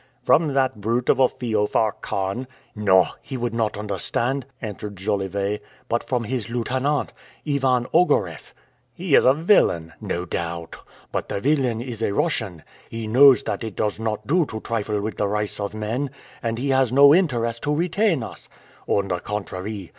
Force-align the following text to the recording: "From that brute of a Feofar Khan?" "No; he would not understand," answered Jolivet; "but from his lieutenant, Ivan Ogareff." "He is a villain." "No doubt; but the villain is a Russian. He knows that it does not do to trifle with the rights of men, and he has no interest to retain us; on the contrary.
"From 0.23 0.55
that 0.55 0.81
brute 0.81 1.09
of 1.09 1.19
a 1.19 1.29
Feofar 1.29 1.91
Khan?" 2.01 2.47
"No; 2.75 3.05
he 3.21 3.37
would 3.37 3.53
not 3.53 3.77
understand," 3.77 4.47
answered 4.59 4.95
Jolivet; 4.95 5.61
"but 5.87 6.03
from 6.03 6.23
his 6.23 6.49
lieutenant, 6.49 7.13
Ivan 7.47 7.85
Ogareff." 7.93 8.55
"He 8.95 9.13
is 9.13 9.25
a 9.25 9.33
villain." 9.35 9.93
"No 10.01 10.25
doubt; 10.25 10.77
but 11.11 11.29
the 11.29 11.39
villain 11.39 11.81
is 11.81 12.01
a 12.01 12.15
Russian. 12.15 12.63
He 12.89 13.05
knows 13.05 13.43
that 13.43 13.63
it 13.63 13.75
does 13.75 13.99
not 13.99 14.25
do 14.25 14.43
to 14.47 14.59
trifle 14.61 14.99
with 15.01 15.17
the 15.17 15.27
rights 15.27 15.59
of 15.59 15.75
men, 15.75 16.09
and 16.41 16.57
he 16.57 16.69
has 16.69 16.91
no 16.91 17.13
interest 17.13 17.61
to 17.61 17.75
retain 17.75 18.23
us; 18.23 18.49
on 18.87 19.07
the 19.09 19.19
contrary. 19.19 19.89